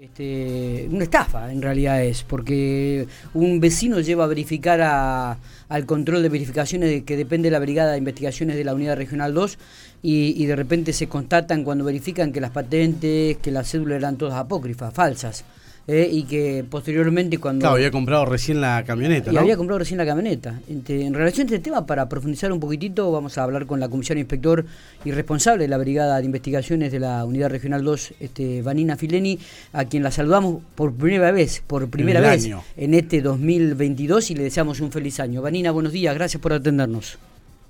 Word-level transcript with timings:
Este, 0.00 0.86
una 0.92 1.02
estafa 1.02 1.50
en 1.50 1.60
realidad 1.60 2.00
es, 2.04 2.22
porque 2.22 3.08
un 3.34 3.58
vecino 3.58 3.98
lleva 3.98 4.22
a 4.22 4.26
verificar 4.28 4.80
al 4.80 5.86
control 5.86 6.22
de 6.22 6.28
verificaciones 6.28 7.02
que 7.02 7.16
depende 7.16 7.48
de 7.48 7.50
la 7.50 7.58
Brigada 7.58 7.90
de 7.90 7.98
Investigaciones 7.98 8.54
de 8.54 8.62
la 8.62 8.74
Unidad 8.74 8.96
Regional 8.96 9.34
2 9.34 9.58
y, 10.04 10.40
y, 10.40 10.46
de 10.46 10.54
repente 10.54 10.92
se 10.92 11.08
constatan 11.08 11.64
cuando 11.64 11.84
verifican 11.84 12.30
que 12.30 12.40
las 12.40 12.52
patentes, 12.52 13.38
que 13.38 13.50
las 13.50 13.72
cédulas 13.72 13.96
eran 13.96 14.16
todas 14.18 14.36
apócrifas, 14.36 14.94
falsas. 14.94 15.44
Eh, 15.90 16.06
y 16.12 16.24
que 16.24 16.66
posteriormente 16.68 17.38
cuando... 17.38 17.62
Claro, 17.62 17.76
había 17.76 17.90
comprado 17.90 18.26
recién 18.26 18.60
la 18.60 18.84
camioneta. 18.84 19.32
Y 19.32 19.38
había 19.38 19.56
comprado 19.56 19.78
recién 19.78 19.96
la 19.96 20.04
camioneta. 20.04 20.60
en 20.68 21.14
relación 21.14 21.46
a 21.46 21.54
este 21.54 21.60
tema, 21.60 21.86
para 21.86 22.10
profundizar 22.10 22.52
un 22.52 22.60
poquitito, 22.60 23.10
vamos 23.10 23.38
a 23.38 23.44
hablar 23.44 23.64
con 23.64 23.80
la 23.80 23.88
comisión 23.88 24.18
inspector 24.18 24.66
y 25.06 25.12
responsable 25.12 25.64
de 25.64 25.68
la 25.68 25.78
Brigada 25.78 26.18
de 26.18 26.26
Investigaciones 26.26 26.92
de 26.92 27.00
la 27.00 27.24
Unidad 27.24 27.48
Regional 27.48 27.82
2, 27.82 28.14
este, 28.20 28.60
Vanina 28.60 28.96
Fileni, 28.96 29.38
a 29.72 29.86
quien 29.86 30.02
la 30.02 30.10
saludamos 30.10 30.62
por 30.74 30.92
primera 30.92 31.32
vez, 31.32 31.62
por 31.66 31.88
primera 31.88 32.20
vez 32.20 32.50
en 32.76 32.92
este 32.92 33.22
2022 33.22 34.30
y 34.30 34.34
le 34.34 34.42
deseamos 34.42 34.80
un 34.80 34.92
feliz 34.92 35.18
año. 35.20 35.40
Vanina, 35.40 35.70
buenos 35.70 35.92
días, 35.92 36.14
gracias 36.14 36.42
por 36.42 36.52
atendernos. 36.52 37.18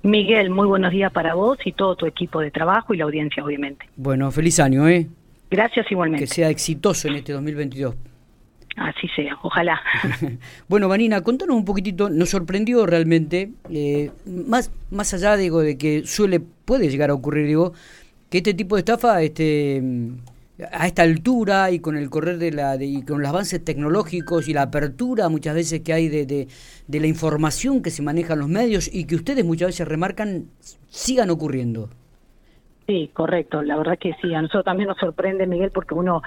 Miguel, 0.03 0.49
muy 0.49 0.67
buenos 0.67 0.91
días 0.91 1.11
para 1.13 1.35
vos 1.35 1.57
y 1.63 1.71
todo 1.71 1.95
tu 1.95 2.05
equipo 2.05 2.41
de 2.41 2.51
trabajo 2.51 2.93
y 2.93 2.97
la 2.97 3.05
audiencia, 3.05 3.43
obviamente. 3.45 3.85
Bueno, 3.95 4.29
feliz 4.31 4.59
año, 4.59 4.89
¿eh? 4.89 5.07
Gracias 5.49 5.91
igualmente. 5.91 6.25
Que 6.25 6.33
sea 6.33 6.49
exitoso 6.49 7.07
en 7.07 7.15
este 7.15 7.33
2022. 7.33 7.95
Así 8.75 9.07
sea, 9.15 9.37
ojalá. 9.41 9.81
bueno, 10.69 10.87
Vanina, 10.87 11.21
contanos 11.21 11.55
un 11.55 11.65
poquitito, 11.65 12.09
nos 12.09 12.29
sorprendió 12.29 12.85
realmente, 12.85 13.51
eh, 13.69 14.11
más, 14.25 14.71
más 14.89 15.13
allá 15.13 15.35
digo, 15.35 15.59
de 15.59 15.77
que 15.77 16.05
suele, 16.05 16.39
puede 16.39 16.89
llegar 16.89 17.09
a 17.09 17.13
ocurrir, 17.13 17.47
digo, 17.47 17.73
que 18.29 18.37
este 18.37 18.53
tipo 18.53 18.75
de 18.75 18.81
estafa, 18.81 19.21
este 19.21 19.83
a 20.71 20.87
esta 20.87 21.03
altura 21.03 21.71
y 21.71 21.79
con 21.79 21.95
el 21.95 22.09
correr 22.09 22.37
de 22.37 22.51
la 22.51 22.77
de, 22.77 22.85
y 22.85 23.01
con 23.01 23.21
los 23.21 23.29
avances 23.29 23.63
tecnológicos 23.63 24.47
y 24.49 24.53
la 24.53 24.63
apertura 24.63 25.29
muchas 25.29 25.55
veces 25.55 25.81
que 25.81 25.93
hay 25.93 26.09
de, 26.09 26.25
de, 26.25 26.47
de 26.85 26.99
la 26.99 27.07
información 27.07 27.81
que 27.81 27.91
se 27.91 28.01
maneja 28.01 28.33
en 28.33 28.39
los 28.39 28.49
medios 28.49 28.89
y 28.93 29.05
que 29.05 29.15
ustedes 29.15 29.45
muchas 29.45 29.67
veces 29.67 29.87
remarcan 29.87 30.47
sigan 30.89 31.29
ocurriendo. 31.29 31.89
Sí, 32.89 33.11
correcto, 33.13 33.61
la 33.61 33.77
verdad 33.77 33.99
que 33.99 34.15
sí, 34.19 34.33
a 34.33 34.41
nosotros 34.41 34.65
también 34.65 34.87
nos 34.87 34.97
sorprende, 34.97 35.45
Miguel, 35.45 35.69
porque 35.71 35.93
uno, 35.93 36.23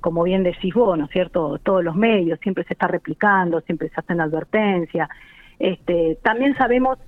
como 0.00 0.22
bien 0.22 0.44
decís 0.44 0.72
vos, 0.72 0.96
¿no 0.96 1.04
es 1.04 1.10
cierto?, 1.10 1.58
todos 1.62 1.84
los 1.84 1.94
medios 1.94 2.40
siempre 2.40 2.64
se 2.64 2.72
está 2.72 2.88
replicando, 2.88 3.60
siempre 3.60 3.90
se 3.90 4.00
hacen 4.00 4.22
advertencias. 4.22 5.10
Este, 5.58 6.18
también 6.22 6.56
sabemos 6.56 6.98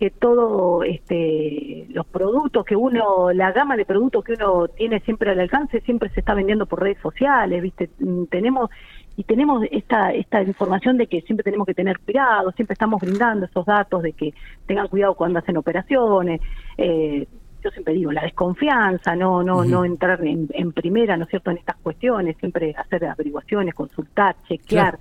que 0.00 0.08
todo 0.08 0.82
este 0.82 1.86
los 1.90 2.06
productos 2.06 2.64
que 2.64 2.74
uno 2.74 3.32
la 3.32 3.52
gama 3.52 3.76
de 3.76 3.84
productos 3.84 4.24
que 4.24 4.32
uno 4.32 4.66
tiene 4.68 4.98
siempre 5.00 5.30
al 5.30 5.40
alcance 5.40 5.82
siempre 5.82 6.08
se 6.08 6.20
está 6.20 6.34
vendiendo 6.34 6.66
por 6.66 6.82
redes 6.82 6.98
sociales 7.00 7.62
viste 7.62 7.90
mm, 8.00 8.24
tenemos 8.24 8.70
y 9.16 9.22
tenemos 9.22 9.62
esta 9.70 10.12
esta 10.12 10.42
información 10.42 10.98
de 10.98 11.06
que 11.06 11.20
siempre 11.20 11.44
tenemos 11.44 11.64
que 11.64 11.74
tener 11.74 12.00
cuidado 12.00 12.50
siempre 12.52 12.72
estamos 12.72 13.00
brindando 13.00 13.46
esos 13.46 13.64
datos 13.64 14.02
de 14.02 14.14
que 14.14 14.34
tengan 14.66 14.88
cuidado 14.88 15.14
cuando 15.14 15.38
hacen 15.38 15.56
operaciones 15.56 16.40
eh, 16.76 17.28
yo 17.64 17.70
siempre 17.70 17.94
digo, 17.94 18.12
la 18.12 18.22
desconfianza, 18.22 19.16
no 19.16 19.42
no 19.42 19.64
no 19.64 19.84
entrar 19.84 20.20
en, 20.22 20.72
primera, 20.72 21.16
¿no 21.16 21.24
es 21.24 21.30
cierto?, 21.30 21.50
en 21.50 21.56
estas 21.56 21.76
cuestiones, 21.76 22.36
siempre 22.36 22.74
hacer 22.76 23.06
averiguaciones, 23.06 23.74
consultar, 23.74 24.36
chequear 24.46 24.98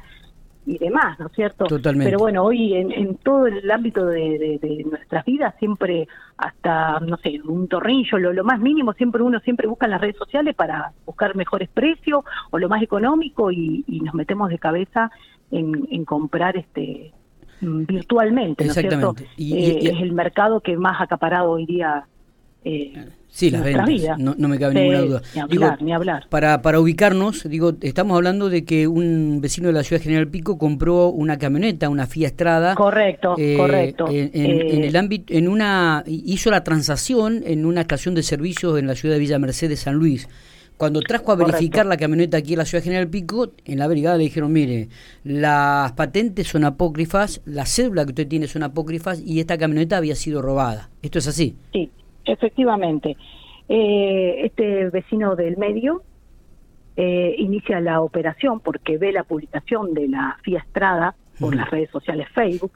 y 0.65 0.77
demás, 0.77 1.19
¿no 1.19 1.27
es 1.27 1.33
cierto? 1.33 1.65
Totalmente. 1.65 2.09
Pero 2.09 2.19
bueno, 2.19 2.43
hoy 2.43 2.73
en, 2.73 3.17
todo 3.17 3.47
el 3.47 3.69
ámbito 3.69 4.05
de, 4.05 4.85
nuestras 4.89 5.25
vidas, 5.25 5.53
siempre 5.59 6.07
hasta, 6.37 6.99
no 7.01 7.17
sé, 7.17 7.41
un 7.43 7.67
tornillo, 7.67 8.17
lo, 8.17 8.43
más 8.43 8.59
mínimo, 8.61 8.93
siempre 8.93 9.21
uno 9.21 9.39
siempre 9.41 9.67
busca 9.67 9.87
en 9.87 9.91
las 9.91 10.01
redes 10.01 10.15
sociales 10.15 10.55
para 10.55 10.93
buscar 11.05 11.35
mejores 11.35 11.69
precios 11.69 12.23
o 12.51 12.57
lo 12.57 12.69
más 12.69 12.81
económico 12.81 13.51
y, 13.51 13.83
nos 14.03 14.13
metemos 14.13 14.49
de 14.49 14.59
cabeza 14.59 15.11
en, 15.51 16.05
comprar 16.05 16.57
este 16.57 17.13
virtualmente, 17.61 18.65
¿no 18.65 18.71
es 18.71 18.77
cierto? 18.77 19.15
Y, 19.37 19.55
eh, 19.55 19.91
es 19.91 20.01
el 20.01 20.11
mercado 20.11 20.59
que 20.59 20.75
más 20.75 20.99
acaparado 20.99 21.51
hoy 21.51 21.65
día 21.65 22.05
eh, 22.65 22.93
sí, 23.29 23.51
las 23.51 23.63
ventas, 23.63 24.17
no, 24.17 24.47
me 24.47 24.57
cabe 24.57 24.75
ninguna 24.75 25.01
duda. 25.01 25.21
Ni 25.33 25.41
hablar, 25.41 25.81
ni 25.81 25.93
hablar. 25.93 26.27
Para, 26.29 26.61
para 26.61 26.79
ubicarnos, 26.79 27.47
digo, 27.49 27.73
estamos 27.81 28.15
hablando 28.15 28.49
de 28.49 28.63
que 28.63 28.87
un 28.87 29.39
vecino 29.41 29.67
de 29.67 29.73
la 29.73 29.83
ciudad 29.83 30.01
General 30.01 30.27
Pico 30.27 30.57
compró 30.57 31.09
una 31.09 31.37
camioneta, 31.37 31.89
una 31.89 32.07
Fiat 32.07 32.27
Estrada. 32.27 32.75
Correcto, 32.75 33.35
eh, 33.37 33.57
correcto. 33.57 34.07
En, 34.07 34.31
eh, 34.33 34.87
el 34.87 34.95
ámbito, 34.95 35.33
en 35.33 35.47
una, 35.47 36.03
hizo 36.07 36.49
la 36.51 36.63
transacción 36.63 37.43
en 37.45 37.65
una 37.65 37.81
estación 37.81 38.15
de 38.15 38.23
servicios 38.23 38.79
en 38.79 38.87
la 38.87 38.95
ciudad 38.95 39.15
de 39.15 39.19
Villa 39.19 39.39
Mercedes, 39.39 39.81
San 39.81 39.95
Luis. 39.95 40.27
Cuando 40.77 41.01
trajo 41.01 41.31
a 41.31 41.35
verificar 41.35 41.85
la 41.85 41.97
camioneta 41.97 42.37
aquí 42.37 42.53
en 42.53 42.59
la 42.59 42.65
ciudad 42.65 42.83
General 42.83 43.07
Pico, 43.07 43.51
en 43.63 43.79
la 43.79 43.87
brigada 43.87 44.17
le 44.17 44.23
dijeron, 44.23 44.51
mire, 44.51 44.89
las 45.23 45.91
patentes 45.93 46.47
son 46.47 46.65
apócrifas, 46.65 47.41
la 47.45 47.65
cédula 47.65 48.03
que 48.05 48.09
usted 48.09 48.27
tiene 48.27 48.47
son 48.47 48.63
apócrifas 48.63 49.21
y 49.23 49.39
esta 49.39 49.57
camioneta 49.57 49.97
había 49.97 50.15
sido 50.15 50.41
robada. 50.41 50.89
¿Esto 51.01 51.19
es 51.19 51.27
así? 51.27 51.55
Sí, 51.71 51.89
Efectivamente. 52.25 53.17
Eh, 53.69 54.45
este 54.45 54.89
vecino 54.89 55.35
del 55.35 55.57
medio 55.57 56.03
eh, 56.95 57.35
inicia 57.37 57.79
la 57.79 58.01
operación 58.01 58.59
porque 58.59 58.97
ve 58.97 59.11
la 59.11 59.23
publicación 59.23 59.93
de 59.93 60.09
la 60.09 60.37
FIA 60.43 60.59
Estrada 60.59 61.15
por 61.39 61.55
las 61.55 61.69
redes 61.71 61.89
sociales 61.89 62.27
Facebook, 62.33 62.73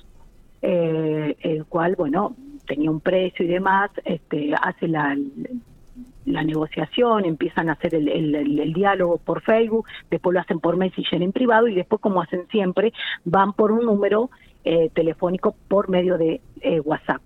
eh, 0.62 1.36
el 1.42 1.66
cual, 1.66 1.96
bueno, 1.96 2.36
tenía 2.66 2.90
un 2.90 3.02
precio 3.02 3.46
y 3.46 3.50
demás, 3.50 3.92
este, 4.06 4.54
hace 4.60 4.88
la, 4.88 5.16
la 6.26 6.44
negociación, 6.44 7.26
empiezan 7.26 7.70
a 7.70 7.74
hacer 7.74 7.94
el, 7.94 8.08
el, 8.34 8.74
diálogo 8.74 9.18
por 9.18 9.42
Facebook, 9.42 9.86
después 10.10 10.34
lo 10.34 10.40
hacen 10.40 10.60
por 10.60 10.78
Messenger 10.78 11.22
en 11.22 11.32
privado 11.32 11.68
y 11.68 11.76
después, 11.76 12.02
como 12.02 12.22
hacen 12.22 12.48
siempre, 12.50 12.94
van 13.24 13.54
por 13.54 13.72
un 13.72 13.86
número 13.86 14.30
telefónico 14.94 15.56
por 15.70 15.88
medio 15.88 16.18
de 16.18 16.42
WhatsApp. 16.84 17.22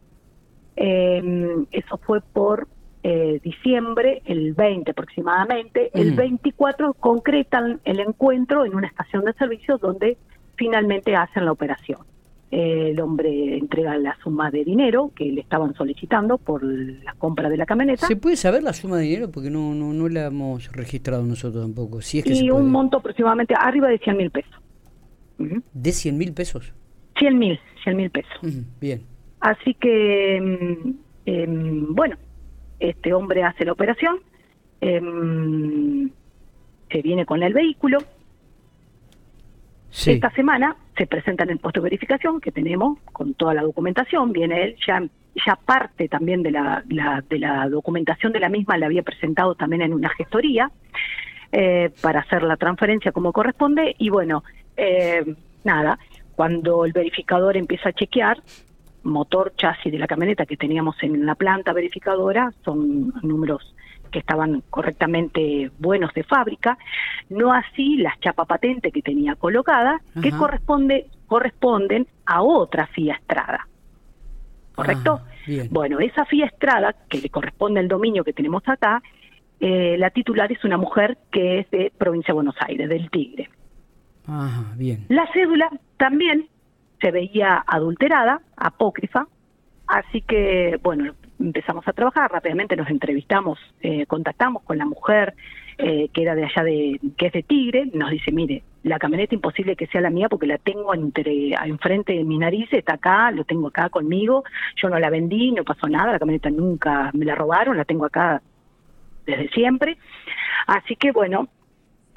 Eh, 0.75 1.65
eso 1.71 1.97
fue 1.97 2.21
por 2.21 2.67
eh, 3.03 3.39
diciembre, 3.43 4.21
el 4.25 4.53
20 4.53 4.91
aproximadamente. 4.91 5.89
El 5.93 6.13
24 6.13 6.93
concretan 6.93 7.81
el 7.83 7.99
encuentro 7.99 8.63
en 8.63 8.75
una 8.75 8.87
estación 8.87 9.25
de 9.25 9.33
servicios 9.33 9.81
donde 9.81 10.17
finalmente 10.55 11.15
hacen 11.15 11.45
la 11.45 11.51
operación. 11.51 11.99
el 12.51 12.99
hombre 12.99 13.57
entrega 13.57 13.97
la 13.97 14.15
suma 14.21 14.51
de 14.51 14.65
dinero 14.65 15.11
que 15.15 15.31
le 15.31 15.39
estaban 15.39 15.73
solicitando 15.73 16.37
por 16.37 16.63
la 16.63 17.13
compra 17.13 17.49
de 17.49 17.57
la 17.57 17.65
camioneta. 17.65 18.05
¿Se 18.05 18.17
puede 18.17 18.35
saber 18.35 18.61
la 18.61 18.73
suma 18.73 18.97
de 18.97 19.03
dinero? 19.03 19.31
Porque 19.31 19.49
no 19.49 19.73
no, 19.73 19.93
no 19.93 20.09
la 20.09 20.25
hemos 20.25 20.71
registrado 20.71 21.23
nosotros 21.23 21.63
tampoco. 21.63 22.01
Si 22.01 22.19
es 22.19 22.25
que 22.25 22.33
y 22.33 22.51
un 22.51 22.69
monto 22.69 22.97
aproximadamente 22.97 23.55
arriba 23.57 23.87
de 23.87 23.97
100 23.97 24.17
mil 24.17 24.29
pesos. 24.31 24.53
¿De 25.73 25.91
100 25.91 26.17
mil 26.17 26.33
pesos? 26.33 26.73
100 27.17 27.39
mil, 27.39 27.59
100 27.83 27.97
mil 27.97 28.11
pesos. 28.11 28.39
Bien. 28.79 29.01
Así 29.41 29.73
que, 29.73 30.37
em, 30.37 30.95
em, 31.25 31.93
bueno, 31.93 32.15
este 32.79 33.13
hombre 33.13 33.43
hace 33.43 33.65
la 33.65 33.73
operación, 33.73 34.19
em, 34.79 36.09
se 36.89 37.01
viene 37.01 37.25
con 37.25 37.41
el 37.43 37.53
vehículo. 37.53 37.99
Esta 40.05 40.31
semana 40.31 40.75
se 40.95 41.05
presenta 41.05 41.43
en 41.43 41.49
el 41.51 41.59
puesto 41.59 41.81
de 41.81 41.85
verificación 41.85 42.39
que 42.39 42.51
tenemos 42.51 42.99
con 43.11 43.33
toda 43.33 43.53
la 43.53 43.63
documentación, 43.63 44.31
viene 44.31 44.63
él, 44.63 44.75
ya, 44.87 45.03
ya 45.45 45.55
parte 45.55 46.07
también 46.07 46.43
de 46.43 46.51
la, 46.51 46.83
de 47.29 47.39
la 47.39 47.67
documentación 47.67 48.31
de 48.31 48.39
la 48.39 48.47
misma, 48.47 48.77
la 48.77 48.85
había 48.85 49.03
presentado 49.03 49.55
también 49.55 49.81
en 49.81 49.93
una 49.93 50.09
gestoría 50.09 50.71
eh, 51.51 51.91
para 52.01 52.21
hacer 52.21 52.43
la 52.43 52.55
transferencia 52.55 53.11
como 53.11 53.33
corresponde. 53.33 53.95
Y 53.97 54.09
bueno, 54.09 54.43
eh, 54.77 55.35
nada, 55.63 55.99
cuando 56.35 56.85
el 56.85 56.93
verificador 56.93 57.57
empieza 57.57 57.89
a 57.89 57.93
chequear, 57.93 58.41
motor, 59.03 59.53
chasis 59.55 59.91
de 59.91 59.99
la 59.99 60.07
camioneta 60.07 60.45
que 60.45 60.57
teníamos 60.57 60.95
en 61.01 61.25
la 61.25 61.35
planta 61.35 61.73
verificadora 61.73 62.51
son 62.63 63.13
números 63.23 63.75
que 64.11 64.19
estaban 64.19 64.61
correctamente 64.69 65.71
buenos 65.79 66.13
de 66.13 66.23
fábrica, 66.23 66.77
no 67.29 67.53
así 67.53 67.97
las 67.97 68.19
chapa 68.19 68.45
patente 68.45 68.91
que 68.91 69.01
tenía 69.01 69.35
colocada, 69.35 70.01
que 70.21 70.31
corresponde, 70.31 71.07
corresponden 71.27 72.07
a 72.25 72.43
otra 72.43 72.87
FIA 72.87 73.15
Estrada. 73.15 73.67
¿Correcto? 74.75 75.21
bueno, 75.69 75.99
esa 75.99 76.25
FIA 76.25 76.47
Estrada, 76.47 76.95
que 77.09 77.19
le 77.19 77.29
corresponde 77.29 77.79
al 77.79 77.87
dominio 77.87 78.23
que 78.23 78.33
tenemos 78.33 78.63
acá, 78.67 79.01
eh, 79.59 79.95
la 79.97 80.09
titular 80.09 80.51
es 80.51 80.63
una 80.63 80.77
mujer 80.77 81.17
que 81.31 81.59
es 81.59 81.71
de 81.71 81.91
provincia 81.97 82.31
de 82.31 82.35
Buenos 82.35 82.55
Aires, 82.59 82.89
del 82.89 83.09
Tigre. 83.09 83.49
bien. 84.75 85.05
La 85.09 85.27
cédula 85.33 85.69
también 85.97 86.47
se 87.01 87.11
veía 87.11 87.63
adulterada, 87.65 88.41
apócrifa, 88.55 89.27
así 89.87 90.21
que, 90.21 90.79
bueno, 90.81 91.13
empezamos 91.39 91.87
a 91.87 91.93
trabajar, 91.93 92.31
rápidamente 92.31 92.75
nos 92.75 92.89
entrevistamos, 92.89 93.59
eh, 93.81 94.05
contactamos 94.05 94.63
con 94.63 94.77
la 94.77 94.85
mujer 94.85 95.33
eh, 95.77 96.09
que 96.13 96.21
era 96.21 96.35
de 96.35 96.45
allá 96.45 96.63
de, 96.63 96.99
que 97.17 97.27
es 97.27 97.33
de 97.33 97.43
Tigre, 97.43 97.89
nos 97.93 98.11
dice, 98.11 98.31
mire, 98.31 98.61
la 98.83 98.99
camioneta 98.99 99.33
imposible 99.33 99.75
que 99.75 99.87
sea 99.87 100.01
la 100.01 100.09
mía 100.09 100.29
porque 100.29 100.45
la 100.45 100.57
tengo 100.57 100.93
entre 100.93 101.53
enfrente 101.65 102.13
de 102.13 102.23
mi 102.23 102.37
nariz, 102.37 102.71
está 102.71 102.95
acá, 102.95 103.31
lo 103.31 103.45
tengo 103.45 103.69
acá 103.69 103.89
conmigo, 103.89 104.43
yo 104.75 104.89
no 104.89 104.99
la 104.99 105.09
vendí, 105.09 105.51
no 105.51 105.63
pasó 105.63 105.87
nada, 105.87 106.11
la 106.11 106.19
camioneta 106.19 106.49
nunca 106.49 107.09
me 107.13 107.25
la 107.25 107.35
robaron, 107.35 107.77
la 107.77 107.85
tengo 107.85 108.05
acá 108.05 108.41
desde 109.25 109.49
siempre. 109.49 109.97
Así 110.67 110.95
que 110.95 111.11
bueno, 111.11 111.47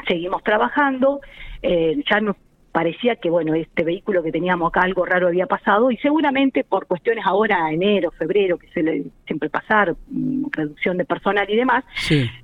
seguimos 0.06 0.42
trabajando, 0.42 1.20
eh, 1.62 2.02
ya 2.10 2.20
nos 2.20 2.36
parecía 2.74 3.14
que 3.14 3.30
bueno 3.30 3.54
este 3.54 3.84
vehículo 3.84 4.20
que 4.20 4.32
teníamos 4.32 4.66
acá 4.66 4.80
algo 4.82 5.06
raro 5.06 5.28
había 5.28 5.46
pasado 5.46 5.92
y 5.92 5.96
seguramente 5.98 6.64
por 6.64 6.88
cuestiones 6.88 7.24
ahora 7.24 7.70
enero 7.70 8.10
febrero 8.10 8.58
que 8.58 8.66
se 8.70 9.04
siempre 9.28 9.48
pasar 9.48 9.94
mm, 10.08 10.46
reducción 10.50 10.98
de 10.98 11.04
personal 11.04 11.48
y 11.48 11.54
demás 11.54 11.84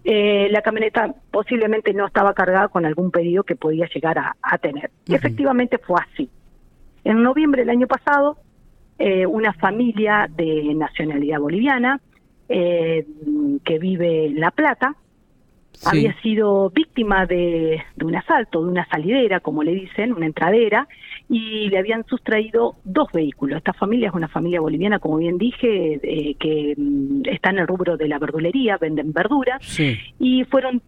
eh, 0.05 0.47
la 0.53 0.63
camioneta 0.63 1.13
posiblemente 1.33 1.93
no 1.95 2.07
estaba 2.07 2.33
cargada 2.33 2.69
con 2.69 2.87
algún 2.87 3.11
pedido 3.11 3.43
que 3.43 3.57
podía 3.57 3.89
llegar 3.93 4.19
a, 4.19 4.59
tener. 4.59 4.91
Efectivamente 5.09 5.79
fue 5.79 6.01
así. 6.01 6.31
En 7.03 7.25
noviembre 7.25 7.63
del 7.63 7.71
año 7.71 7.89
pasado 7.89 8.37
eh, 9.01 9.27
una 9.27 9.53
familia 9.55 10.31
de 10.31 10.75
nacionalidad 10.77 11.41
boliviana 11.41 12.01
eh, 12.49 13.05
que 13.65 13.79
vive 13.81 14.27
en 14.27 14.39
La 14.39 14.53
Plata 14.53 14.95
había 15.85 16.15
sido 16.21 16.71
víctima 16.71 17.27
de, 17.27 17.83
un 18.03 18.15
asalto, 18.15 18.63
de 18.63 18.71
una 18.71 18.87
salidera, 18.89 19.41
como 19.41 19.63
le 19.63 19.73
dicen, 19.73 20.13
una 20.13 20.27
entradera, 20.27 20.89
y 21.29 21.69
le 21.69 21.79
habían 21.79 22.05
sustraído 22.07 22.77
dos 22.85 23.11
vehículos. 23.13 23.59
Esta 23.59 23.73
familia 23.73 24.09
es 24.09 24.15
una 24.15 24.29
familia 24.29 24.61
boliviana, 24.61 24.99
como 24.99 25.17
bien 25.17 25.39
dije, 25.39 26.01
eh, 26.03 26.35
que 26.35 26.75
mm, 26.77 27.23
está 27.27 27.51
en 27.51 27.61
el 27.61 27.67
rubro 27.67 27.97
de 27.97 28.09
la 28.09 28.19
verdulería, 28.19 28.77
venden 28.77 29.13
verduras, 29.13 29.61
y 30.19 30.45
fueron 30.45 30.83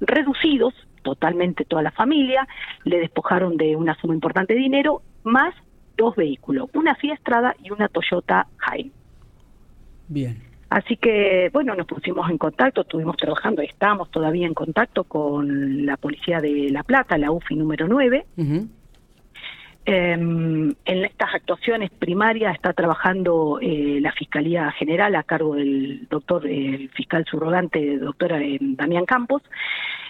reducidos 0.00 0.74
totalmente 1.02 1.64
toda 1.64 1.82
la 1.82 1.90
familia, 1.90 2.46
le 2.84 2.98
despojaron 2.98 3.56
de 3.56 3.76
una 3.76 3.94
suma 4.00 4.14
importante 4.14 4.54
de 4.54 4.60
dinero, 4.60 5.02
más 5.24 5.54
dos 5.96 6.16
vehículos, 6.16 6.70
una 6.74 6.94
Fiat 6.94 7.18
Strada 7.20 7.54
y 7.62 7.70
una 7.70 7.88
Toyota 7.88 8.46
Hilux. 8.72 8.94
Bien. 10.08 10.51
Así 10.72 10.96
que, 10.96 11.50
bueno, 11.52 11.74
nos 11.74 11.86
pusimos 11.86 12.30
en 12.30 12.38
contacto, 12.38 12.80
estuvimos 12.80 13.18
trabajando, 13.18 13.60
estamos 13.60 14.10
todavía 14.10 14.46
en 14.46 14.54
contacto 14.54 15.04
con 15.04 15.84
la 15.84 15.98
Policía 15.98 16.40
de 16.40 16.70
La 16.70 16.82
Plata, 16.82 17.18
la 17.18 17.30
UFI 17.30 17.56
número 17.56 17.86
9. 17.88 18.24
Em, 19.84 20.70
en 20.84 21.04
estas 21.04 21.34
actuaciones 21.34 21.90
primarias 21.90 22.54
está 22.54 22.72
trabajando 22.72 23.58
eh, 23.60 23.98
la 24.00 24.12
Fiscalía 24.12 24.70
General 24.72 25.14
a 25.16 25.24
cargo 25.24 25.56
del 25.56 26.06
doctor, 26.08 26.46
el 26.46 26.88
fiscal 26.90 27.24
subrogante, 27.24 27.98
doctora 27.98 28.40
eh, 28.40 28.58
Damián 28.60 29.06
Campos. 29.06 29.42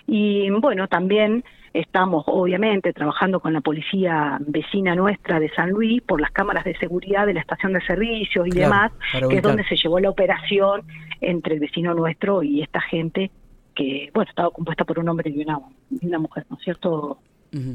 Y 0.07 0.51
bueno, 0.51 0.89
también 0.89 1.43
Estamos, 1.75 2.25
obviamente, 2.27 2.93
trabajando 2.93 3.41
con 3.41 3.55
la 3.55 3.63
policía 3.63 4.37
vecina 4.47 4.95
nuestra 4.95 5.41
de 5.41 5.49
San 5.55 5.71
Luis 5.71 6.03
por 6.03 6.21
las 6.21 6.31
cámaras 6.31 6.65
de 6.65 6.77
seguridad 6.77 7.25
de 7.27 7.33
la 7.33 7.41
estación 7.41 7.73
de 7.73 7.81
servicios 7.81 8.47
y 8.47 8.51
demás, 8.51 8.93
que 9.31 9.37
es 9.37 9.43
donde 9.43 9.65
se 9.65 9.77
llevó 9.77 9.99
la 9.99 10.11
operación 10.11 10.83
entre 11.23 11.55
el 11.55 11.61
vecino 11.61 11.95
nuestro 11.95 12.43
y 12.43 12.61
esta 12.61 12.81
gente 12.83 13.31
que, 13.75 14.11
bueno, 14.13 14.29
estaba 14.29 14.51
compuesta 14.51 14.85
por 14.85 14.99
un 14.99 15.09
hombre 15.09 15.31
y 15.31 15.43
una, 15.43 15.61
una 16.03 16.19
mujer, 16.19 16.45
¿no 16.51 16.59
es 16.59 16.63
cierto? 16.63 17.19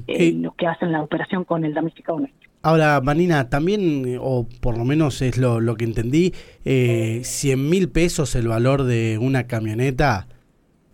Eh, 0.08 0.34
los 0.34 0.56
que 0.56 0.68
hacen 0.68 0.92
la 0.92 1.02
operación 1.02 1.44
con 1.44 1.64
el 1.64 1.74
damnificado 1.74 2.20
nuestro. 2.20 2.50
Ahora, 2.64 3.00
Manina, 3.02 3.50
también, 3.50 4.18
o 4.20 4.48
por 4.60 4.78
lo 4.78 4.84
menos 4.84 5.22
es 5.22 5.38
lo, 5.38 5.62
lo 5.62 5.76
que 5.76 5.86
entendí, 5.86 6.34
eh, 6.66 7.22
100 7.24 7.70
mil 7.70 7.90
pesos 7.90 8.36
el 8.36 8.48
valor 8.48 8.84
de 8.84 9.20
una 9.22 9.46
camioneta 9.46 10.28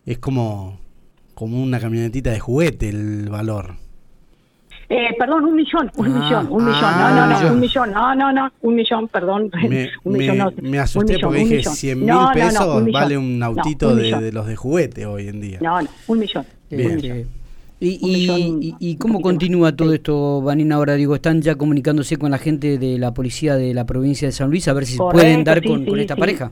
es 0.05 0.19
como 0.19 0.83
como 1.33 1.61
una 1.61 1.79
camionetita 1.79 2.31
de 2.31 2.39
juguete 2.39 2.89
el 2.89 3.29
valor. 3.29 3.75
Eh, 4.89 5.15
perdón, 5.17 5.45
un 5.45 5.55
millón, 5.55 5.89
un 5.95 6.05
ah, 6.05 6.09
millón, 6.09 6.47
un 6.51 6.65
millón, 6.65 6.81
no, 6.81 7.15
no, 7.15 7.27
no, 7.27 7.35
ah. 7.35 7.51
un 7.51 7.59
millón, 7.59 7.91
no, 7.91 8.15
no, 8.15 8.31
no, 8.31 8.51
un 8.61 8.75
millón, 8.75 9.07
perdón. 9.07 9.49
Me, 9.67 9.89
un 10.03 10.13
millón, 10.13 10.37
no, 10.37 10.53
me 10.61 10.77
asusté 10.77 11.17
porque 11.19 11.39
dije 11.39 11.63
100 11.63 11.99
mil 11.99 12.15
pesos 12.33 12.91
vale 12.91 13.17
un 13.17 13.41
autito 13.41 13.95
de, 13.95 14.31
los 14.31 14.45
de 14.45 14.55
juguete 14.55 15.05
hoy 15.05 15.29
en 15.29 15.41
día. 15.41 15.59
No, 15.61 15.81
no, 15.81 15.89
un 16.07 16.19
millón. 16.19 16.45
Bien. 16.69 17.27
¿Y, 17.85 17.99
y, 18.01 18.75
y, 18.79 18.95
cómo 18.95 19.19
continúa 19.19 19.75
todo 19.75 19.93
esto, 19.93 20.41
Vanina? 20.41 20.75
Ahora 20.75 20.93
digo, 20.93 21.15
están 21.15 21.41
ya 21.41 21.55
comunicándose 21.55 22.17
con 22.17 22.31
la 22.31 22.37
gente 22.37 22.77
de 22.77 22.97
la 22.97 23.13
policía 23.13 23.55
de 23.55 23.73
la 23.73 23.85
provincia 23.85 24.27
de 24.27 24.31
San 24.31 24.49
Luis 24.49 24.67
a 24.67 24.73
ver 24.73 24.85
si 24.85 24.97
pueden 24.97 25.43
dar 25.43 25.61
con, 25.63 25.85
con 25.85 25.99
esta 25.99 26.15
pareja 26.15 26.51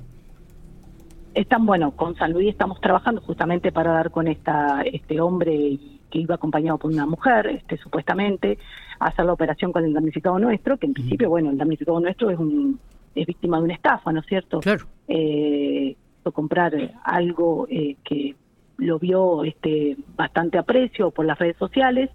están, 1.33 1.65
bueno, 1.65 1.91
con 1.91 2.15
San 2.15 2.33
Luis 2.33 2.49
estamos 2.49 2.79
trabajando 2.81 3.21
justamente 3.21 3.71
para 3.71 3.91
dar 3.91 4.11
con 4.11 4.27
esta 4.27 4.81
este 4.81 5.21
hombre 5.21 5.79
que 6.09 6.19
iba 6.19 6.35
acompañado 6.35 6.77
por 6.77 6.91
una 6.91 7.05
mujer, 7.05 7.47
este 7.47 7.77
supuestamente, 7.77 8.57
a 8.99 9.07
hacer 9.07 9.25
la 9.25 9.33
operación 9.33 9.71
con 9.71 9.85
el 9.85 9.93
damnificado 9.93 10.37
nuestro, 10.39 10.77
que 10.77 10.87
en 10.87 10.93
principio, 10.93 11.29
bueno, 11.29 11.49
el 11.49 11.57
damnificado 11.57 11.99
nuestro 11.99 12.29
es 12.29 12.37
un 12.37 12.79
es 13.15 13.25
víctima 13.25 13.57
de 13.57 13.63
una 13.63 13.73
estafa, 13.73 14.11
¿no 14.11 14.19
es 14.19 14.25
cierto? 14.25 14.59
Claro. 14.59 14.85
Eh, 15.07 15.95
comprar 16.33 16.73
algo 17.03 17.67
eh, 17.69 17.95
que 18.03 18.35
lo 18.81 18.97
vio 18.99 19.43
este 19.43 19.95
bastante 20.15 20.57
a 20.57 20.63
precio 20.63 21.11
por 21.11 21.25
las 21.25 21.37
redes 21.37 21.55
sociales 21.57 22.09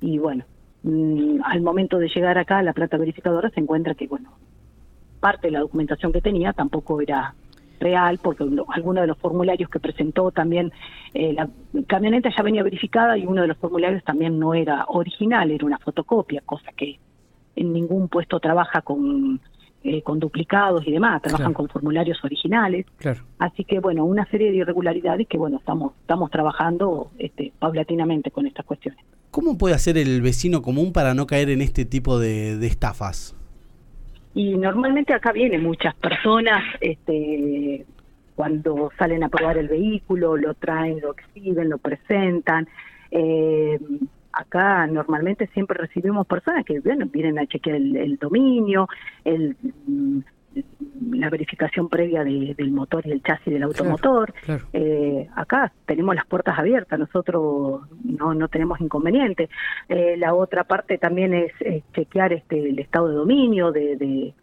y 0.00 0.18
bueno, 0.18 0.44
mm, 0.82 1.40
al 1.44 1.62
momento 1.62 1.98
de 1.98 2.08
llegar 2.08 2.38
acá 2.38 2.62
la 2.62 2.74
plata 2.74 2.98
verificadora 2.98 3.50
se 3.50 3.60
encuentra 3.60 3.94
que, 3.94 4.06
bueno, 4.06 4.30
parte 5.20 5.46
de 5.46 5.52
la 5.52 5.60
documentación 5.60 6.12
que 6.12 6.20
tenía 6.20 6.52
tampoco 6.52 7.00
era 7.00 7.34
real, 7.80 8.20
porque 8.22 8.44
alguno 8.68 9.00
de 9.00 9.06
los 9.06 9.18
formularios 9.18 9.70
que 9.70 9.80
presentó 9.80 10.30
también, 10.30 10.70
eh, 11.14 11.32
la 11.32 11.48
camioneta 11.86 12.30
ya 12.36 12.42
venía 12.42 12.62
verificada 12.62 13.16
y 13.16 13.26
uno 13.26 13.42
de 13.42 13.48
los 13.48 13.56
formularios 13.56 14.04
también 14.04 14.38
no 14.38 14.54
era 14.54 14.84
original, 14.88 15.50
era 15.50 15.66
una 15.66 15.78
fotocopia, 15.78 16.42
cosa 16.44 16.70
que 16.76 17.00
en 17.56 17.72
ningún 17.72 18.08
puesto 18.08 18.38
trabaja 18.38 18.82
con, 18.82 19.40
eh, 19.84 20.02
con 20.02 20.18
duplicados 20.18 20.86
y 20.86 20.92
demás, 20.92 21.22
trabajan 21.22 21.52
con 21.52 21.68
formularios 21.68 22.22
originales. 22.24 22.86
Así 23.38 23.64
que, 23.64 23.80
bueno, 23.80 24.04
una 24.04 24.26
serie 24.26 24.50
de 24.50 24.58
irregularidades 24.58 25.26
que, 25.28 25.38
bueno, 25.38 25.58
estamos, 25.58 25.92
estamos 26.00 26.30
trabajando 26.30 27.10
este, 27.18 27.52
paulatinamente 27.58 28.30
con 28.30 28.46
estas 28.46 28.66
cuestiones. 28.66 29.04
¿Cómo 29.30 29.56
puede 29.56 29.74
hacer 29.74 29.96
el 29.98 30.20
vecino 30.20 30.62
común 30.62 30.92
para 30.92 31.14
no 31.14 31.26
caer 31.26 31.50
en 31.50 31.62
este 31.62 31.84
tipo 31.84 32.18
de 32.18 32.64
estafas? 32.66 33.34
Y 34.34 34.56
normalmente 34.56 35.12
acá 35.12 35.32
vienen 35.32 35.62
muchas 35.62 35.94
personas, 35.94 36.62
este, 36.80 37.84
cuando 38.34 38.90
salen 38.98 39.22
a 39.24 39.28
probar 39.28 39.58
el 39.58 39.68
vehículo, 39.68 40.36
lo 40.36 40.54
traen, 40.54 41.00
lo 41.00 41.12
exhiben, 41.12 41.68
lo 41.68 41.78
presentan. 41.78 42.66
Eh, 43.10 43.78
acá 44.32 44.86
normalmente 44.86 45.46
siempre 45.48 45.78
recibimos 45.78 46.26
personas 46.26 46.64
que 46.64 46.80
vienen 46.80 47.38
a 47.38 47.46
chequear 47.46 47.76
el, 47.76 48.16
dominio, 48.18 48.88
el, 49.24 49.56
mm, 49.86 50.20
la 51.12 51.30
verificación 51.30 51.88
previa 51.88 52.24
del 52.24 52.70
motor 52.72 53.06
y 53.06 53.12
el 53.12 53.22
chasis 53.22 53.52
del 53.52 53.62
automotor. 53.62 54.34
Eh, 54.72 55.28
acá 55.34 55.72
tenemos 55.86 56.14
las 56.14 56.26
puertas 56.26 56.58
abiertas, 56.58 56.98
nosotros 56.98 57.82
no, 58.04 58.34
no 58.34 58.48
tenemos 58.48 58.80
inconveniente. 58.80 59.48
Eh, 59.88 60.16
la 60.18 60.34
otra 60.34 60.64
parte 60.64 60.98
también 60.98 61.34
es, 61.34 61.52
chequear 61.94 62.32
este 62.32 62.70
el 62.70 62.78
estado 62.78 63.08
de 63.08 63.14
dominio, 63.14 63.72
de, 63.72 63.96
de 63.96 64.34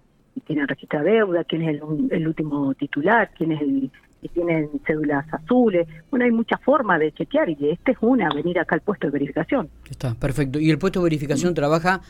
quién 0.46 0.68
registra 0.68 1.04
deuda, 1.04 1.44
quién 1.44 1.64
es 1.64 1.82
el, 2.12 2.28
último 2.28 2.74
titular, 2.74 3.32
quién 3.38 3.52
es 3.52 3.62
el 3.62 3.92
que 4.22 4.28
tiene 4.30 4.70
cédulas 4.86 5.26
azules. 5.34 5.88
Bueno, 6.10 6.26
hay 6.26 6.32
muchas 6.32 6.62
formas 6.62 7.00
de 7.00 7.12
chequear 7.12 7.50
y 7.50 7.70
esta 7.70 7.92
es 7.92 7.98
una, 8.02 8.30
venir 8.34 8.60
acá 8.60 8.76
al 8.76 8.82
puesto 8.82 9.08
de 9.08 9.12
verificación. 9.12 9.70
Está, 9.90 10.14
perfecto. 10.16 10.60
¿Y 10.60 10.70
el 10.70 10.78
puesto 10.78 11.00
de 11.00 11.06
verificación 11.06 11.54
trabaja 11.54 12.02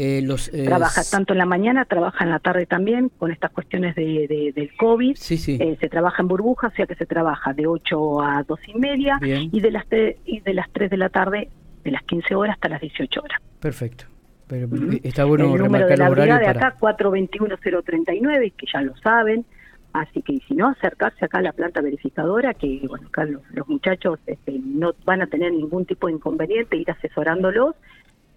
eh, 0.00 0.22
los, 0.22 0.46
eh, 0.54 0.62
trabaja 0.64 1.02
tanto 1.10 1.32
en 1.32 1.38
la 1.38 1.44
mañana, 1.44 1.84
trabaja 1.84 2.22
en 2.22 2.30
la 2.30 2.38
tarde 2.38 2.66
también 2.66 3.08
con 3.18 3.32
estas 3.32 3.50
cuestiones 3.50 3.96
de, 3.96 4.52
del 4.54 4.70
COVID. 4.76 5.16
Sí, 5.16 5.36
sí. 5.36 5.58
Eh, 5.60 5.76
se 5.80 5.88
trabaja 5.88 6.22
en 6.22 6.28
burbuja, 6.28 6.68
o 6.68 6.70
sea 6.70 6.86
que 6.86 6.94
se 6.94 7.04
trabaja 7.04 7.52
de 7.52 7.66
8 7.66 8.22
a 8.22 8.44
2 8.46 8.60
y 8.68 8.78
media 8.78 9.18
y 9.20 9.60
de 9.60 9.70
las 9.72 9.86
y 10.24 10.38
de 10.38 10.54
las 10.54 10.70
3 10.70 10.88
de 10.88 10.96
la 10.96 11.08
tarde, 11.08 11.48
de 11.82 11.90
las 11.90 12.04
15 12.04 12.32
horas 12.36 12.54
hasta 12.54 12.68
las 12.68 12.80
18 12.80 13.20
horas. 13.20 13.40
Perfecto. 13.58 14.04
Pero 14.46 14.68
está 15.02 15.24
bueno 15.24 15.52
el 15.52 15.62
número 15.62 15.88
de 15.88 15.96
la 15.96 16.08
brigada 16.10 16.38
de 16.38 16.46
acá, 16.46 16.76
421-039, 16.78 18.52
que 18.56 18.66
ya 18.72 18.80
lo 18.82 18.96
saben. 18.98 19.44
Así 19.92 20.22
que 20.22 20.38
si 20.46 20.54
no, 20.54 20.68
acercarse 20.68 21.24
acá 21.24 21.38
a 21.38 21.42
la 21.42 21.52
planta 21.52 21.80
verificadora, 21.80 22.54
que 22.54 22.82
bueno, 22.86 23.08
acá 23.08 23.24
los, 23.24 23.42
muchachos 23.68 24.18
este, 24.26 24.58
no 24.58 24.92
van 25.04 25.22
a 25.22 25.26
tener 25.26 25.52
ningún 25.52 25.86
tipo 25.86 26.06
de 26.06 26.14
inconveniente, 26.14 26.76
ir 26.76 26.90
asesorándolos. 26.90 27.74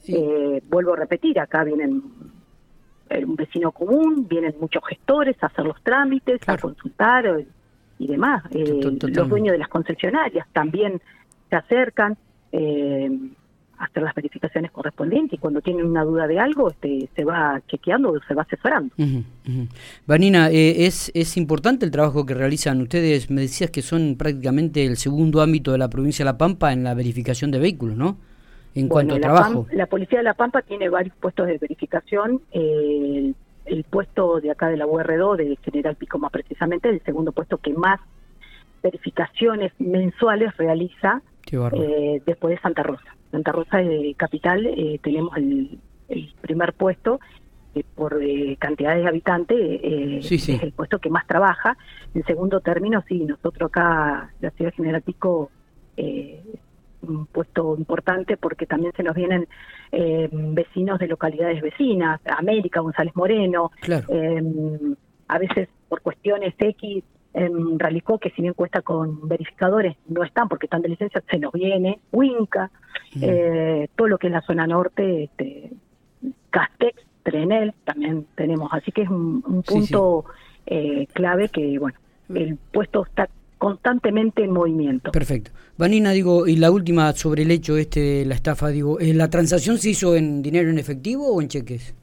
Eh, 0.07 0.61
vuelvo 0.69 0.93
a 0.93 0.97
repetir, 0.97 1.39
acá 1.39 1.63
vienen 1.63 2.01
eh, 3.09 3.23
un 3.23 3.35
vecino 3.35 3.71
común, 3.71 4.27
vienen 4.27 4.55
muchos 4.59 4.83
gestores 4.87 5.35
a 5.43 5.47
hacer 5.47 5.65
los 5.65 5.81
trámites, 5.83 6.41
a 6.47 6.57
consultar 6.57 7.25
eh, 7.27 7.45
y 7.99 8.07
demás. 8.07 8.43
los 8.53 9.29
dueños 9.29 9.51
de 9.51 9.59
las 9.59 9.67
concesionarias 9.67 10.47
también 10.53 11.01
se 11.49 11.55
acercan. 11.55 12.17
A 12.53 12.57
hacer 13.83 14.03
las 14.03 14.15
verificaciones 14.15 14.71
correspondientes 14.71 15.37
y 15.37 15.37
cuando 15.37 15.61
tienen 15.61 15.85
una 15.85 16.03
duda 16.03 16.27
de 16.27 16.39
algo 16.39 16.69
este, 16.69 17.09
se 17.15 17.23
va 17.23 17.61
chequeando 17.67 18.11
o 18.11 18.19
se 18.27 18.33
va 18.33 18.43
asesorando. 18.43 18.93
Vanina, 20.05 20.49
es, 20.49 21.11
es 21.13 21.37
importante 21.37 21.85
el 21.85 21.91
trabajo 21.91 22.25
que 22.25 22.33
realizan 22.33 22.81
ustedes. 22.81 23.29
Me 23.29 23.41
decías 23.41 23.71
que 23.71 23.81
son 23.81 24.15
prácticamente 24.17 24.85
el 24.85 24.97
segundo 24.97 25.41
ámbito 25.41 25.71
de 25.71 25.77
la 25.77 25.89
provincia 25.89 26.23
de 26.23 26.31
La 26.31 26.37
Pampa 26.37 26.73
en 26.73 26.83
la 26.83 26.93
verificación 26.93 27.51
de 27.51 27.59
vehículos, 27.59 27.97
¿no? 27.97 28.17
en 28.75 28.87
cuanto 28.87 29.15
a 29.15 29.19
la 29.19 29.21
trabajo? 29.21 29.67
la 29.71 29.85
Policía 29.85 30.19
de 30.19 30.23
La 30.23 30.33
Pampa 30.33 30.61
tiene 30.61 30.89
varios 30.89 31.15
puestos 31.17 31.47
de 31.47 31.57
verificación. 31.57 32.41
el, 32.53 33.35
puesto 33.89 34.39
de 34.39 34.51
acá 34.51 34.69
de 34.69 34.77
la 34.77 34.85
UR2, 34.85 35.37
de 35.37 35.57
General 35.63 35.95
Pico 35.95 36.17
más 36.19 36.31
precisamente, 36.31 36.89
el 36.89 37.01
segundo 37.03 37.31
puesto 37.31 37.57
que 37.57 37.73
más 37.73 37.99
verificaciones 38.81 39.71
mensuales 39.79 40.55
realiza 40.57 41.21
eh, 41.51 42.21
después 42.25 42.55
de 42.55 42.61
Santa 42.61 42.83
Rosa. 42.83 43.15
Santa 43.31 43.51
Rosa 43.51 43.77
de 43.77 44.13
capital 44.17 44.65
eh, 44.65 44.99
tenemos 45.01 45.35
el, 45.37 45.79
el, 46.09 46.33
primer 46.41 46.73
puesto 46.73 47.19
eh, 47.73 47.83
por 47.95 48.21
eh, 48.21 48.57
cantidad 48.59 48.95
de 48.95 49.07
habitantes, 49.07 49.57
eh, 49.57 50.19
es 50.21 50.49
el 50.49 50.73
puesto 50.73 50.99
que 50.99 51.09
más 51.09 51.25
trabaja. 51.25 51.77
En 52.13 52.25
segundo 52.25 52.59
término, 52.59 53.01
sí, 53.07 53.19
nosotros 53.23 53.69
acá, 53.69 54.29
la 54.41 54.51
ciudad 54.51 54.71
de 54.71 54.75
General 54.75 55.01
Pico, 55.01 55.49
eh, 55.95 56.43
un 57.01 57.25
puesto 57.27 57.75
importante 57.77 58.35
porque 58.35 58.65
también 58.65 58.93
se 58.95 59.03
nos 59.03 59.15
vienen 59.15 59.47
vecinos 59.91 60.99
de 60.99 61.07
localidades 61.07 61.61
vecinas, 61.61 62.21
América, 62.25 62.79
González 62.79 63.15
Moreno, 63.15 63.71
a 65.27 65.37
veces 65.39 65.67
por 65.89 66.01
cuestiones 66.01 66.53
X, 66.59 67.03
en 67.33 67.79
Ralicó, 67.79 68.19
que 68.19 68.29
si 68.31 68.41
bien 68.41 68.53
cuesta 68.53 68.81
con 68.81 69.27
verificadores, 69.27 69.95
no 70.07 70.23
están 70.23 70.49
porque 70.49 70.65
están 70.65 70.81
de 70.81 70.89
licencia, 70.89 71.23
se 71.29 71.39
nos 71.39 71.53
viene, 71.53 71.99
Huinca, 72.11 72.71
eh, 73.21 73.87
todo 73.95 74.07
lo 74.07 74.17
que 74.17 74.27
es 74.27 74.33
la 74.33 74.41
zona 74.41 74.67
norte, 74.67 75.23
este, 75.23 75.71
Castex, 76.49 77.01
Trenel, 77.23 77.73
también 77.83 78.25
tenemos, 78.35 78.69
así 78.73 78.91
que 78.91 79.03
es 79.03 79.09
un, 79.09 79.43
un 79.45 79.63
punto 79.63 80.25
sí, 80.27 80.33
sí. 80.33 80.41
Eh, 80.65 81.07
clave 81.13 81.49
que, 81.49 81.79
bueno, 81.79 81.97
el 82.33 82.57
puesto 82.71 83.05
está 83.05 83.29
constantemente 83.57 84.43
en 84.43 84.51
movimiento. 84.51 85.11
Perfecto. 85.11 85.51
Vanina, 85.77 86.11
digo, 86.11 86.47
y 86.47 86.55
la 86.55 86.71
última 86.71 87.11
sobre 87.13 87.43
el 87.43 87.51
hecho 87.51 87.77
este 87.77 87.99
de 87.99 88.25
la 88.25 88.35
estafa, 88.35 88.69
digo, 88.69 88.99
eh, 88.99 89.13
¿la 89.13 89.29
transacción 89.29 89.77
se 89.77 89.91
hizo 89.91 90.15
en 90.15 90.41
dinero 90.41 90.69
en 90.69 90.79
efectivo 90.79 91.27
o 91.27 91.41
en 91.41 91.47
cheques? 91.47 91.93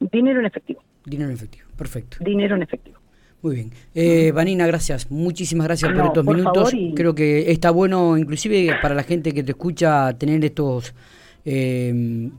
Dinero 0.00 0.40
en 0.40 0.46
efectivo. 0.46 0.82
Dinero 1.04 1.30
en 1.30 1.36
efectivo, 1.36 1.68
perfecto. 1.76 2.16
Dinero 2.20 2.56
en 2.56 2.62
efectivo. 2.62 2.98
Muy 3.42 3.54
bien. 3.54 3.70
Eh, 3.94 4.32
Vanina, 4.32 4.66
gracias. 4.66 5.10
Muchísimas 5.10 5.66
gracias 5.66 5.90
no, 5.92 5.96
por 5.98 6.06
estos 6.06 6.24
por 6.24 6.36
minutos. 6.36 6.74
Y... 6.74 6.94
Creo 6.94 7.14
que 7.14 7.50
está 7.50 7.70
bueno, 7.70 8.16
inclusive 8.16 8.76
para 8.82 8.94
la 8.94 9.02
gente 9.02 9.32
que 9.32 9.42
te 9.42 9.52
escucha, 9.52 10.12
tener 10.18 10.44
estos... 10.44 10.94
Eh, 11.44 12.30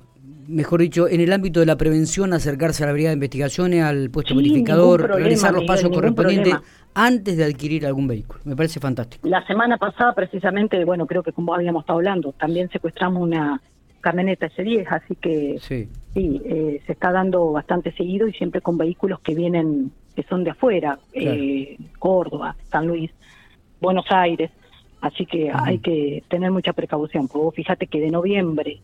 mejor 0.48 0.82
dicho, 0.82 1.08
en 1.08 1.22
el 1.22 1.32
ámbito 1.34 1.60
de 1.60 1.66
la 1.66 1.76
prevención, 1.76 2.34
acercarse 2.34 2.84
a 2.84 2.88
la 2.88 2.94
brigada 2.94 3.12
de 3.12 3.16
investigaciones, 3.16 3.84
al 3.84 4.10
puesto 4.10 4.34
sí, 4.34 4.38
verificador, 4.38 5.02
problema, 5.02 5.20
realizar 5.20 5.54
los 5.54 5.66
pasos 5.66 5.86
Miguel, 5.86 6.00
correspondientes 6.00 6.56
antes 6.94 7.38
de 7.38 7.44
adquirir 7.46 7.86
algún 7.86 8.08
vehículo. 8.08 8.40
Me 8.46 8.56
parece 8.56 8.80
fantástico. 8.80 9.28
La 9.28 9.46
semana 9.46 9.78
pasada, 9.78 10.14
precisamente, 10.14 10.84
bueno, 10.86 11.06
creo 11.06 11.22
que 11.24 11.32
como 11.32 11.54
habíamos 11.54 11.84
estado 11.84 12.00
hablando, 12.00 12.32
también 12.34 12.70
secuestramos 12.70 13.22
una 13.22 13.62
camioneta 14.02 14.50
S10, 14.50 14.88
así 14.90 15.16
que 15.16 15.58
sí, 15.62 15.90
sí 16.18 16.42
eh, 16.46 16.82
se 16.86 16.94
está 16.94 17.12
dando 17.12 17.52
bastante 17.52 17.92
seguido 17.92 18.28
y 18.28 18.34
siempre 18.34 18.62
con 18.62 18.78
vehículos 18.78 19.20
que 19.20 19.36
vienen, 19.36 19.92
que 20.16 20.24
son 20.24 20.44
de 20.44 20.52
afuera, 20.52 20.98
claro. 21.14 21.32
eh, 21.40 21.78
Córdoba, 22.00 22.56
San 22.72 22.88
Luis, 22.88 23.12
Buenos 23.80 24.06
Aires, 24.10 24.50
así 25.02 25.26
que 25.28 25.52
hay 25.54 25.78
que 25.78 26.24
tener 26.28 26.52
mucha 26.52 26.74
precaución. 26.74 27.28
Porque 27.28 27.46
vos 27.46 27.56
fíjate 27.56 27.86
que 27.88 28.00
de 28.00 28.10
noviembre 28.10 28.80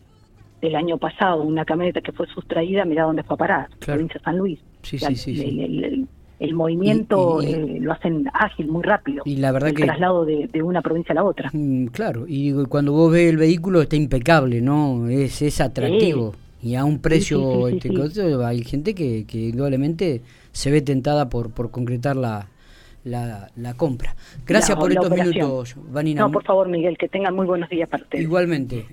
del 0.60 0.76
año 0.76 0.96
pasado, 0.96 1.42
una 1.42 1.64
camioneta 1.64 2.00
que 2.00 2.12
fue 2.12 2.26
sustraída, 2.28 2.84
mira 2.84 3.02
dónde 3.02 3.24
fue 3.24 3.34
a 3.34 3.38
parar, 3.38 3.68
claro. 3.80 3.98
provincia 3.98 4.18
de 4.18 4.24
San 4.24 4.38
Luis. 4.38 4.60
Sí, 4.82 4.98
sí, 4.98 5.16
sí, 5.16 5.40
el, 5.42 5.60
el, 5.60 5.84
el, 5.84 6.08
el 6.38 6.54
movimiento 6.54 7.42
y, 7.42 7.46
y, 7.46 7.52
eh, 7.52 7.78
lo 7.80 7.92
hacen 7.92 8.28
ágil, 8.32 8.68
muy 8.68 8.82
rápido. 8.84 9.24
Y 9.26 9.36
la 9.36 9.50
verdad 9.50 9.70
el 9.70 9.74
que 9.74 9.84
traslado 9.84 10.24
de, 10.24 10.46
de, 10.46 10.62
una 10.62 10.82
provincia 10.82 11.12
a 11.12 11.16
la 11.16 11.24
otra. 11.24 11.50
Mm, 11.52 11.86
claro, 11.86 12.26
y 12.28 12.52
cuando 12.66 12.92
vos 12.92 13.10
ves 13.12 13.28
el 13.28 13.38
vehículo 13.38 13.82
está 13.82 13.96
impecable, 13.96 14.60
¿no? 14.60 15.08
Es, 15.08 15.42
es 15.42 15.60
atractivo. 15.60 16.32
Sí. 16.32 16.43
Y 16.64 16.76
a 16.76 16.84
un 16.86 16.98
precio, 16.98 17.68
este, 17.68 17.90
hay 18.42 18.64
gente 18.64 18.94
que, 18.94 19.26
que 19.26 19.48
indudablemente 19.48 20.22
se 20.52 20.70
ve 20.70 20.80
tentada 20.80 21.28
por, 21.28 21.50
por 21.50 21.70
concretar 21.70 22.16
la, 22.16 22.48
la, 23.04 23.50
la, 23.54 23.74
compra. 23.74 24.16
Gracias 24.46 24.76
por 24.78 24.90
estos 24.90 25.08
operación. 25.08 25.34
minutos, 25.34 25.76
Vanina. 25.90 26.22
No, 26.22 26.30
por 26.30 26.42
favor, 26.42 26.68
Miguel, 26.68 26.96
que 26.96 27.06
tengan 27.06 27.34
muy 27.34 27.44
buenos 27.44 27.68
días 27.68 27.86
para 27.86 28.02
ustedes. 28.02 28.24
Igualmente. 28.24 28.86